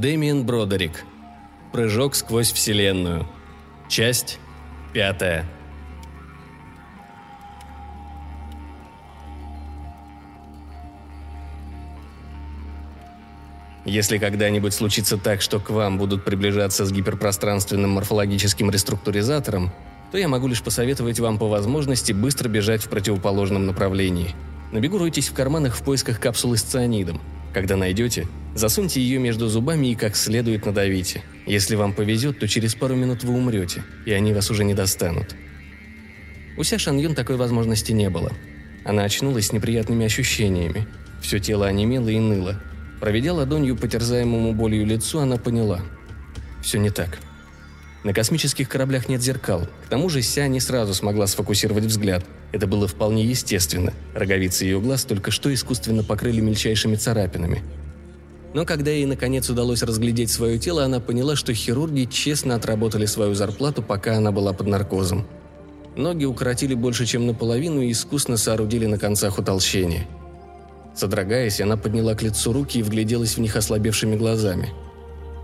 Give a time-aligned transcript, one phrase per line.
[0.00, 1.04] Дэмиен Бродерик.
[1.72, 3.28] Прыжок сквозь Вселенную.
[3.86, 4.38] Часть
[4.94, 5.44] пятая.
[13.84, 19.70] Если когда-нибудь случится так, что к вам будут приближаться с гиперпространственным морфологическим реструктуризатором,
[20.12, 24.34] то я могу лишь посоветовать вам по возможности быстро бежать в противоположном направлении.
[24.72, 27.20] На в карманах в поисках капсулы с цианидом.
[27.52, 31.22] Когда найдете, засуньте ее между зубами и как следует надавите.
[31.46, 35.34] Если вам повезет, то через пару минут вы умрете, и они вас уже не достанут.
[36.56, 38.32] У Ся Шан такой возможности не было.
[38.84, 40.86] Она очнулась с неприятными ощущениями.
[41.22, 42.60] Все тело онемело и ныло,
[43.00, 45.80] Проведя ладонью по терзаемому болью лицу, она поняла.
[46.62, 47.18] Все не так.
[48.04, 49.66] На космических кораблях нет зеркал.
[49.86, 52.24] К тому же Ся не сразу смогла сфокусировать взгляд.
[52.52, 53.94] Это было вполне естественно.
[54.14, 57.62] Роговицы ее глаз только что искусственно покрыли мельчайшими царапинами.
[58.52, 63.34] Но когда ей наконец удалось разглядеть свое тело, она поняла, что хирурги честно отработали свою
[63.34, 65.26] зарплату, пока она была под наркозом.
[65.96, 70.06] Ноги укоротили больше, чем наполовину и искусно соорудили на концах утолщения–
[70.94, 74.72] Содрогаясь, она подняла к лицу руки и вгляделась в них ослабевшими глазами.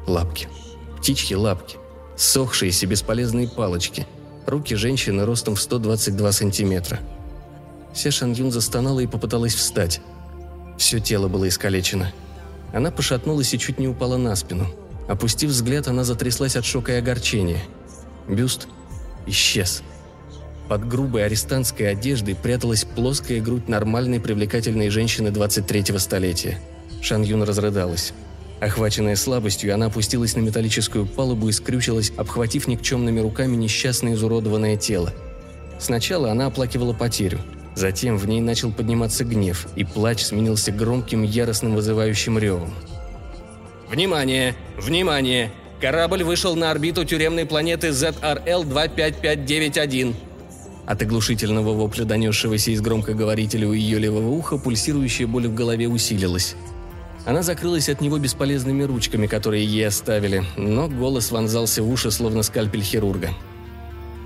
[0.06, 0.48] Лапки.
[0.98, 1.78] Птичьи лапки.
[2.16, 4.06] Сохшиеся бесполезные палочки.
[4.46, 7.00] Руки женщины ростом в 122 сантиметра.
[7.94, 10.00] Ся Шан Юн застонала и попыталась встать.
[10.76, 12.12] Все тело было искалечено.
[12.76, 14.66] Она пошатнулась и чуть не упала на спину.
[15.08, 17.62] Опустив взгляд, она затряслась от шока и огорчения.
[18.28, 18.68] Бюст
[19.24, 19.82] исчез.
[20.68, 26.58] Под грубой арестантской одеждой пряталась плоская грудь нормальной привлекательной женщины 23-го столетия.
[27.00, 28.12] Шан Юн разрыдалась.
[28.60, 35.14] Охваченная слабостью, она опустилась на металлическую палубу и скрючилась, обхватив никчемными руками несчастное изуродованное тело.
[35.78, 37.40] Сначала она оплакивала потерю.
[37.76, 42.72] Затем в ней начал подниматься гнев, и плач сменился громким, яростным вызывающим ревом.
[43.90, 44.54] «Внимание!
[44.78, 45.52] Внимание!
[45.78, 50.14] Корабль вышел на орбиту тюремной планеты ZRL-25591.
[50.86, 56.56] От оглушительного вопля, донесшегося из громкоговорителя у ее левого уха, пульсирующая боль в голове усилилась.
[57.26, 62.42] Она закрылась от него бесполезными ручками, которые ей оставили, но голос вонзался в уши, словно
[62.42, 63.34] скальпель хирурга.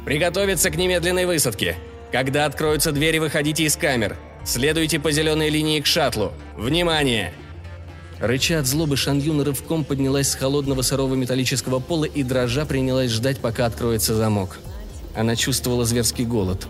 [0.04, 1.76] «Приготовиться к немедленной высадке!
[2.12, 4.16] Когда откроются двери, выходите из камер!
[4.44, 6.32] Следуйте по зеленой линии к шаттлу!
[6.56, 7.32] Внимание!»
[8.18, 13.10] Рыча от злобы, Шан Юн рывком поднялась с холодного сырого металлического пола и дрожа принялась
[13.10, 14.58] ждать, пока откроется замок–
[15.14, 16.66] она чувствовала зверский голод.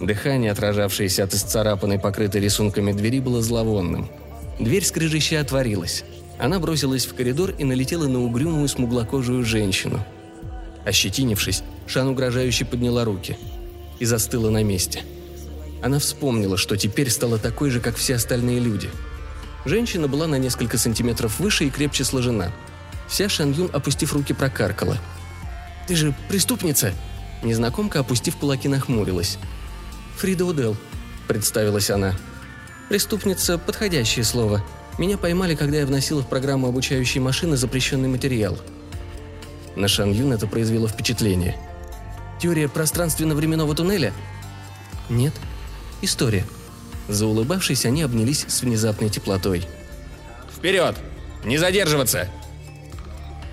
[0.00, 4.08] Дыхание, отражавшееся от исцарапанной, покрытой рисунками двери, было зловонным.
[4.60, 6.04] Дверь скрежеща отворилась.
[6.38, 10.04] Она бросилась в коридор и налетела на угрюмую смуглокожую женщину.
[10.84, 13.36] Ощетинившись, Шан угрожающе подняла руки
[13.98, 15.02] и застыла на месте.
[15.82, 18.90] Она вспомнила, что теперь стала такой же, как все остальные люди.
[19.64, 22.52] Женщина была на несколько сантиметров выше и крепче сложена.
[23.08, 24.98] Вся Шан Юн, опустив руки, прокаркала.
[25.86, 26.92] «Ты же преступница!»
[27.42, 29.38] Незнакомка, опустив кулаки, нахмурилась.
[30.16, 30.76] «Фрида Удел»,—
[31.28, 32.14] представилась она.
[32.88, 34.64] «Преступница— подходящее слово.
[34.98, 38.58] Меня поймали, когда я вносила в программу обучающей машины запрещенный материал».
[39.76, 41.56] На Шан Юн это произвело впечатление.
[42.40, 44.12] «Теория пространственно-временного туннеля?»
[45.08, 45.34] «Нет.
[46.02, 46.44] История».
[47.08, 49.66] Заулыбавшись, они обнялись с внезапной теплотой.
[50.54, 50.96] «Вперед!
[51.44, 52.28] Не задерживаться!»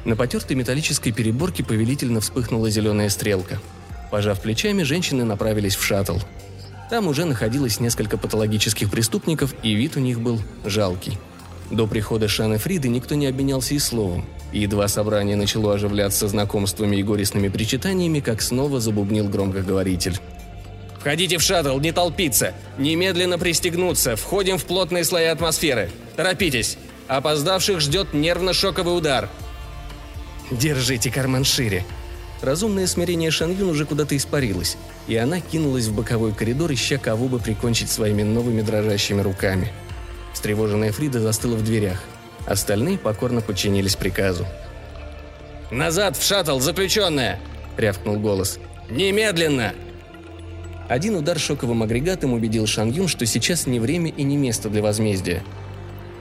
[0.04, 3.60] На потертой металлической переборке повелительно вспыхнула зеленая стрелка—
[4.16, 6.20] Пожав плечами, женщины направились в шаттл.
[6.90, 11.18] Там уже находилось несколько патологических преступников, и вид у них был жалкий.
[11.72, 14.26] До прихода Шаны Фриды никто не обменялся и словом.
[14.54, 20.18] Едва собрание начало оживляться знакомствами и горестными причитаниями, как снова забубнил громкоговоритель.
[21.00, 22.54] «Входите в шаттл, не толпиться!
[22.78, 24.16] Немедленно пристегнуться!
[24.16, 25.92] Входим в плотные слои атмосферы!
[26.16, 26.78] Торопитесь!
[27.08, 29.30] Опоздавших ждет нервно-шоковый удар!»
[30.52, 31.86] «Держите карман шире!»
[32.42, 34.78] Разумное смирение Шаньюн уже куда-то испарилось,
[35.08, 39.72] и она кинулась в боковой коридор, ища кого бы прикончить своими новыми дрожащими руками.
[40.36, 42.04] Встревоженная Фрида застыла в дверях.
[42.46, 44.46] Остальные покорно подчинились приказу.
[45.72, 47.40] «Назад в шаттл, заключенная!»–
[47.78, 48.60] рявкнул голос.
[48.92, 49.74] «Немедленно!»
[50.88, 54.84] Один удар шоковым агрегатом убедил Шан Юн, что сейчас не время и не место для
[54.84, 55.42] возмездия.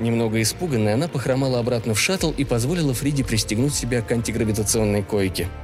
[0.01, 5.49] Немного испуганная, она похромала обратно в шаттл и позволила Фриде пристегнуть себя к антигравитационной койке–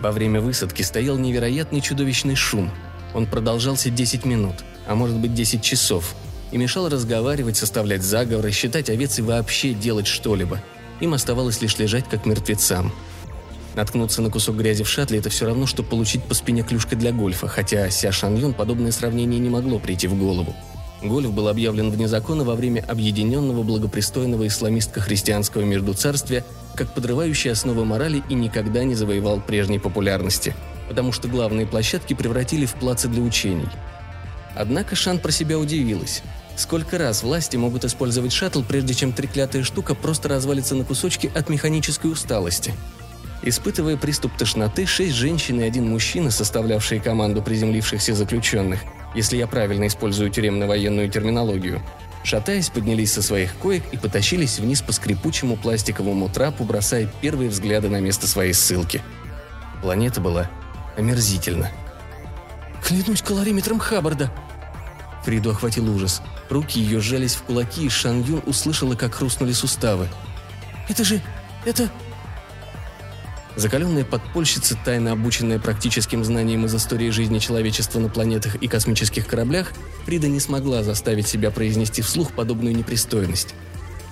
[0.00, 2.70] во время высадки стоял невероятный чудовищный шум.
[3.14, 4.54] Он продолжался 10 минут,
[4.86, 6.14] а может быть 10 часов,
[6.52, 10.60] и мешал разговаривать, составлять заговоры, считать овец и вообще делать что-либо.
[11.00, 12.92] Им оставалось лишь лежать как мертвецам.
[13.74, 17.12] Наткнуться на кусок грязи в шаттле– это все равно, что получить по спине клюшкой для
[17.12, 20.54] гольфа, хотя Ся Шан Юн подобное сравнение не могло прийти в голову.
[21.02, 26.44] Гольф был объявлен вне закона во время объединенного благопристойного исламистско-христианского междуцарствия
[26.74, 30.54] как подрывающий основы морали и никогда не завоевал прежней популярности,
[30.88, 33.68] потому что главные площадки превратили в плацы для учений.
[34.54, 36.22] Однако Шан про себя удивилась.
[36.60, 41.48] Сколько раз власти могут использовать шаттл, прежде чем треклятая штука просто развалится на кусочки от
[41.48, 42.74] механической усталости?
[43.42, 48.80] Испытывая приступ тошноты, шесть женщин и один мужчина, составлявшие команду приземлившихся заключенных,
[49.14, 51.80] если я правильно использую тюремно-военную терминологию,
[52.24, 57.88] шатаясь, поднялись со своих коек и потащились вниз по скрипучему пластиковому трапу, бросая первые взгляды
[57.88, 59.00] на место своей ссылки.
[59.80, 60.50] Планета была
[60.98, 61.70] омерзительна.
[62.84, 64.30] «Клянусь калориметром Хаббарда!»
[65.24, 66.22] Фриду охватил ужас.
[66.48, 70.08] Руки ее сжались в кулаки, и Шан Юн услышала, как хрустнули суставы.
[70.88, 71.20] «Это же...
[71.64, 71.90] это...»
[73.56, 79.72] Закаленная подпольщица, тайно обученная практическим знанием из истории жизни человечества на планетах и космических кораблях,
[80.06, 83.54] Фрида не смогла заставить себя произнести вслух подобную непристойность.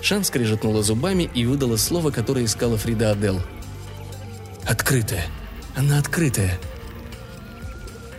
[0.02, 3.40] Шан скрежетнула зубами и выдала слово, которое искала Фрида Адел.
[4.64, 5.24] «Открытая.
[5.74, 6.58] Она открытая».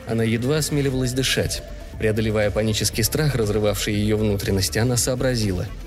[0.08, 1.62] Она едва осмеливалась дышать.
[2.00, 5.68] Преодолевая панический страх, разрывавший ее внутренности, она сообразила–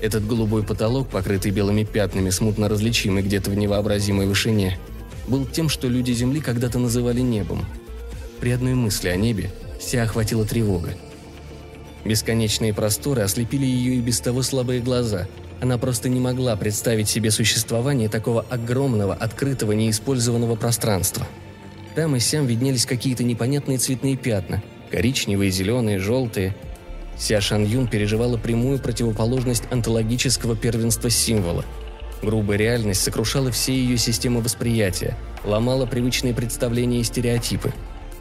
[0.00, 4.78] этот голубой потолок, покрытый белыми пятнами, смутно различимый где-то в невообразимой вышине,
[5.26, 7.66] был тем, что люди Земли когда-то называли небом.
[8.40, 9.50] При одной мысли о небе
[9.80, 10.90] вся охватила тревога.
[12.04, 15.26] Бесконечные просторы ослепили ее и без того слабые глаза.
[15.60, 21.26] Она просто не могла представить себе существование такого огромного, открытого, неиспользованного пространства.
[21.96, 26.54] Там и сям виднелись какие-то непонятные цветные пятна– коричневые, зеленые, желтые–
[27.18, 31.64] Ся Шан Юн переживала прямую противоположность онтологического первенства символа.
[32.22, 37.72] Грубая реальность сокрушала все ее системы восприятия, ломала привычные представления и стереотипы.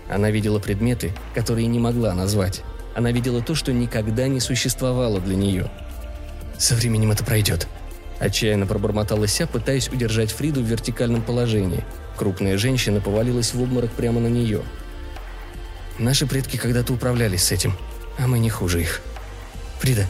[0.10, 2.64] Она видела предметы, которые не могла назвать.
[2.96, 5.70] Она видела то, что никогда не существовало для нее.
[6.58, 7.68] «Со временем это пройдет»,–
[8.20, 11.84] отчаянно пробормотала Ся, пытаясь удержать Фриду в вертикальном положении.
[12.16, 14.63] Крупная женщина повалилась в обморок прямо на нее.
[16.00, 17.74] «Наши предки когда-то управлялись с этим»,
[18.18, 19.02] а мы не хуже их.
[19.80, 20.08] Фрида,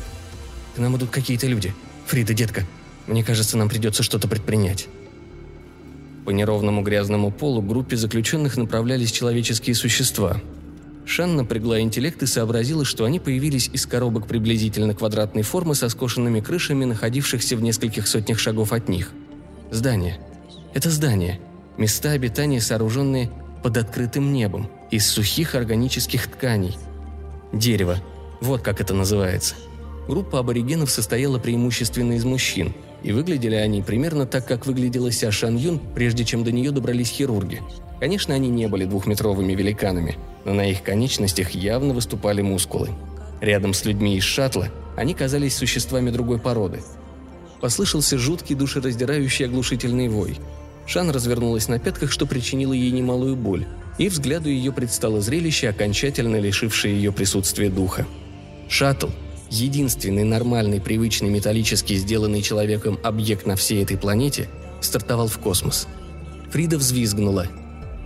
[0.76, 1.74] к нам идут какие-то люди.
[2.06, 2.66] Фрида, детка,
[3.06, 4.88] мне кажется, нам придется что-то предпринять.
[6.26, 10.42] По неровному грязному полу группе заключенных направлялись человеческие существа.
[11.06, 16.42] Шан напрягла интеллект и сообразила, что они появились из коробок приблизительно квадратной формы со скошенными
[16.42, 19.12] крышами, находившихся в нескольких сотнях шагов от них.
[19.72, 20.20] Здание.
[20.74, 21.40] Это здание.
[21.78, 23.32] Места обитания, сооруженные
[23.64, 26.78] под открытым небом, из сухих органических тканей–
[27.54, 27.98] Дерево.
[28.42, 29.56] Вот как это называется.
[30.08, 32.74] Группа аборигенов состояла преимущественно из мужчин,
[33.04, 37.10] и выглядели они примерно так, как выглядела Ся Шан Юн, прежде чем до нее добрались
[37.10, 37.62] хирурги.
[38.00, 42.90] Конечно, они не были двухметровыми великанами, но на их конечностях явно выступали мускулы.
[43.42, 46.82] Рядом с людьми из шаттла они казались существами другой породы.
[47.60, 50.38] Послышался жуткий душераздирающий оглушительный вой.
[50.88, 53.68] Шан развернулась на пятках, что причинило ей немалую боль,
[53.98, 58.08] и взгляду ее предстало зрелище, окончательно лишившее ее присутствия духа.
[58.70, 59.10] Шаттл–
[59.50, 64.48] единственный нормальный, привычный, металлически сделанный человеком объект на всей этой планете–
[64.82, 65.88] стартовал в космос.
[66.52, 67.48] Фрида взвизгнула.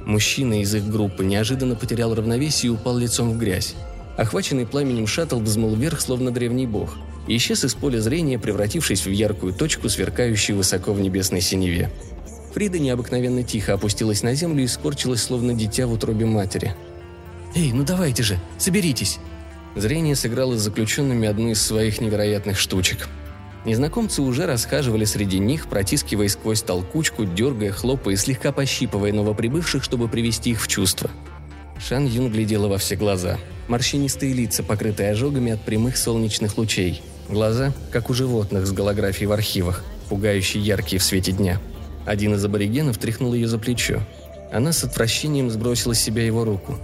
[0.06, 3.76] Мужчина из их группы неожиданно потерял равновесие и упал лицом в грязь.
[4.18, 6.98] Охваченный пламенем шаттл взмыл вверх, словно древний бог,
[7.28, 11.92] и исчез из поля зрения, превратившись в яркую точку, сверкающую высоко в небесной синеве.
[12.54, 16.76] Фрида необыкновенно тихо опустилась на землю и скорчилась, словно дитя в утробе матери.
[17.56, 19.20] «Эй, ну давайте же, соберитесь!»
[19.76, 23.08] Зрение сыграло с заключенными одну из своих невероятных штучек.
[23.64, 30.10] Незнакомцы уже расхаживали среди них, протискивая сквозь толкучку, дергая, хлопая и слегка пощипывая новоприбывших, чтобы
[30.10, 31.10] привести их в чувство.
[31.80, 33.38] Шан Юн глядела во все глаза.
[33.68, 37.02] Морщинистые лица, покрытые ожогами от прямых солнечных лучей.
[37.30, 41.62] Глаза, как у животных с голографией в архивах, пугающие яркие в свете дня–
[42.06, 44.02] один из аборигенов тряхнул ее за плечо.
[44.52, 46.78] Она с отвращением сбросила с себя его руку.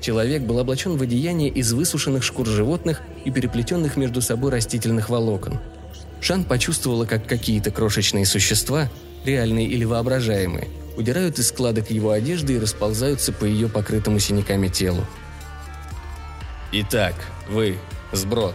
[0.00, 5.58] Человек был облачен в одеяние из высушенных шкур животных и переплетенных между собой растительных волокон.
[6.20, 8.90] Шан почувствовала, как какие-то крошечные существа,
[9.24, 15.04] реальные или воображаемые, удирают из складок его одежды и расползаются по ее покрытому синяками телу.
[16.72, 17.14] «Итак,
[17.48, 17.78] вы,
[18.12, 18.54] сброд»,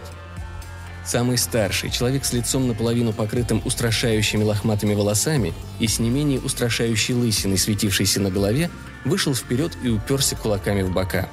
[1.04, 7.14] Самый старший, человек с лицом наполовину покрытым устрашающими лохматыми волосами и с не менее устрашающей
[7.14, 8.70] лысиной, светившейся на голове,
[9.04, 11.28] вышел вперед и уперся кулаками в бока.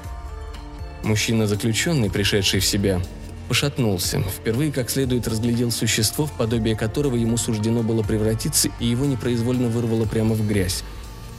[1.03, 2.99] Мужчина-заключенный, пришедший в себя,
[3.47, 9.05] пошатнулся, впервые как следует разглядел существо, в подобие которого ему суждено было превратиться, и его
[9.05, 10.83] непроизвольно вырвало прямо в грязь.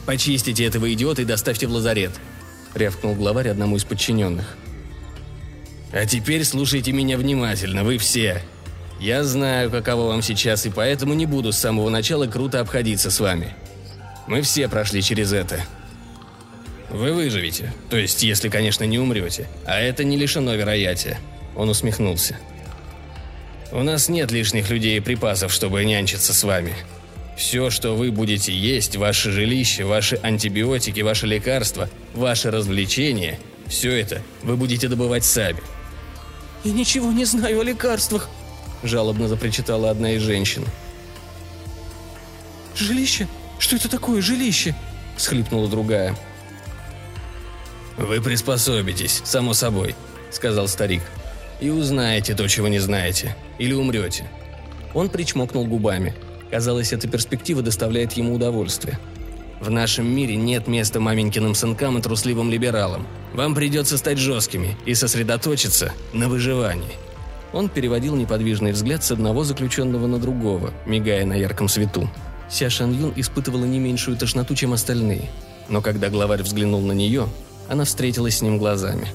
[0.05, 2.11] «Почистите этого идиота и доставьте в лазарет!»–
[2.73, 4.57] рявкнул главарь одному из подчиненных.
[5.93, 8.41] А теперь слушайте меня внимательно, вы все.
[8.99, 13.19] Я знаю, каково вам сейчас, и поэтому не буду с самого начала круто обходиться с
[13.19, 13.53] вами.
[14.27, 15.65] Мы все прошли через это.
[16.89, 19.47] Вы выживете, то есть, если, конечно, не умрете.
[19.65, 21.19] А это не лишено вероятия.
[21.55, 22.37] Он усмехнулся.
[23.71, 26.73] У нас нет лишних людей и припасов, чтобы нянчиться с вами.
[27.37, 34.21] Все, что вы будете есть, ваше жилище, ваши антибиотики, ваши лекарства, ваши развлечения, все это
[34.43, 35.61] вы будете добывать сами.
[36.63, 38.29] Я ничего не знаю о лекарствах,
[38.83, 40.65] жалобно запричитала одна из женщин.
[42.75, 43.27] Жилище?
[43.59, 44.75] Что это такое жилище?
[45.17, 46.15] схлипнула другая.
[47.97, 49.95] «Вы приспособитесь, само собой»,—
[50.31, 51.03] сказал старик.
[51.59, 53.35] «И узнаете то, чего не знаете.
[53.59, 54.27] Или умрете».
[54.93, 56.15] Он причмокнул губами.
[56.49, 58.99] Казалось, эта перспектива доставляет ему удовольствие.
[59.61, 63.05] В нашем мире нет места маменькиным сынкам и трусливым либералам.
[63.35, 66.97] Вам придется стать жесткими и сосредоточиться на выживании.
[67.53, 72.09] Он переводил неподвижный взгляд с одного заключенного на другого, мигая на ярком свету.
[72.49, 75.29] Ся Шан Юн испытывала не меньшую тошноту, чем остальные.
[75.69, 77.29] Но когда главарь взглянул на нее,
[77.69, 79.07] она встретилась с ним глазами.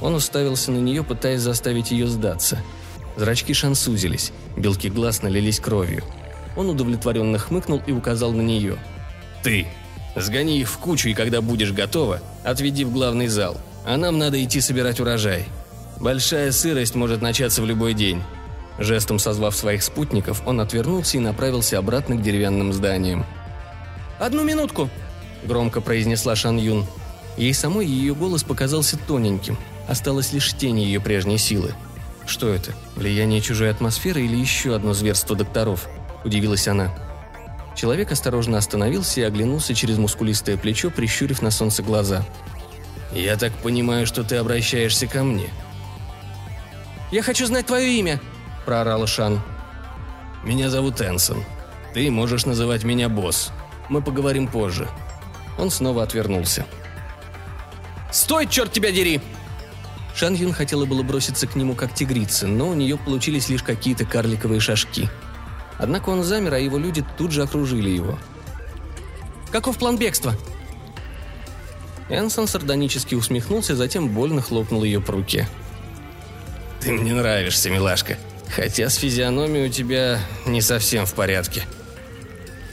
[0.00, 2.58] Он уставился на нее, пытаясь заставить ее сдаться.
[3.16, 6.04] Зрачки Шан сузились, белки глаз налились кровью.
[6.56, 8.78] Он удовлетворенно хмыкнул и указал на нее.
[9.42, 9.66] «Ты!
[10.14, 13.58] Сгони их в кучу, и когда будешь готова, отведи в главный зал.
[13.84, 15.46] А нам надо идти собирать урожай.
[16.00, 18.22] Большая сырость может начаться в любой день».
[18.78, 23.26] Жестом созвав своих спутников, он отвернулся и направился обратно к деревянным зданиям.
[24.18, 24.88] «Одну минутку!»–
[25.44, 26.86] громко произнесла Шан Юн.
[27.36, 29.58] Ей самой ее голос показался тоненьким,
[29.88, 31.74] осталась лишь тень ее прежней силы.
[32.26, 32.72] «Что это?
[32.96, 35.88] Влияние чужой атмосферы или еще одно зверство докторов?»–
[36.24, 36.94] удивилась она.
[37.74, 42.24] Человек осторожно остановился и оглянулся через мускулистое плечо, прищурив на солнце глаза.
[43.12, 45.48] «Я так понимаю, что ты обращаешься ко мне?»
[47.10, 48.20] «Я хочу знать твое имя!»–
[48.66, 49.40] проорала Шан.
[50.44, 51.44] «Меня зовут Энсон.
[51.94, 53.50] Ты можешь называть меня босс.
[53.88, 54.88] Мы поговорим позже».
[55.58, 56.64] Он снова отвернулся.
[58.10, 59.20] «Стой, черт тебя дери!»
[60.14, 64.04] Шан Юн хотела было броситься к нему как тигрица, но у нее получились лишь какие-то
[64.04, 65.08] карликовые шажки.
[65.78, 68.18] Однако он замер, а его люди тут же окружили его.
[69.50, 70.34] «Каков план бегства?»
[72.08, 75.48] Энсон сардонически усмехнулся, затем больно хлопнул ее по руке.
[76.80, 78.16] «Ты мне нравишься, милашка.
[78.54, 81.62] Хотя с физиономией у тебя не совсем в порядке.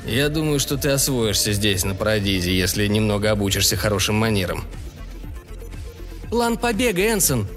[0.05, 4.63] Я думаю, что ты освоишься здесь, на Парадизе, если немного обучишься хорошим манерам»,
[6.29, 7.47] План побега, Энсон!»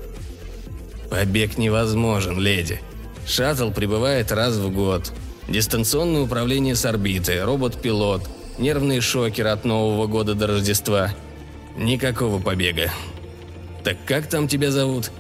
[1.11, 2.81] «Побег невозможен, леди.
[3.27, 5.13] Шаттл прибывает раз в год.
[5.53, 8.23] Дистанционное управление с орбиты, робот-пилот,
[8.57, 11.11] нервные шокеры от Нового года до Рождества.
[11.77, 12.91] Никакого побега.
[13.85, 15.11] Так как там тебя зовут?»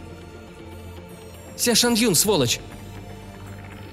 [1.54, 2.60] «Ся Шан Юн, сволочь!»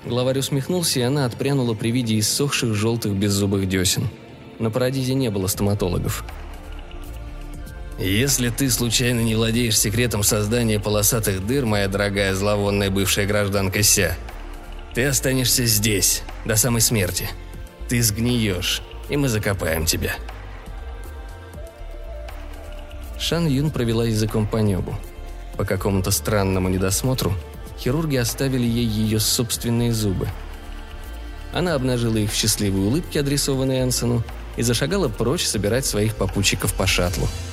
[0.05, 4.07] Главарь усмехнулся, и она отпрянула при виде иссохших желтых беззубых десен.
[4.59, 6.23] На Парадизе не было стоматологов.
[7.99, 14.15] Если ты случайно не владеешь секретом создания полосатых дыр, моя дорогая зловонная бывшая гражданка Ся,
[14.93, 17.29] ты останешься здесь, до самой смерти.
[17.87, 20.15] Ты сгниешь, и мы закопаем тебя.
[23.19, 24.97] Шан Юн провела языком по небу.
[25.57, 27.33] По какому-то странному недосмотру
[27.77, 30.27] хирурги оставили ей ее собственные зубы.
[31.53, 34.23] Она обнажила их в счастливой улыбке, адресованной Энсону,
[34.57, 37.27] и зашагала прочь собирать своих попутчиков по шаттлу–